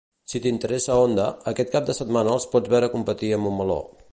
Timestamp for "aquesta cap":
1.51-1.91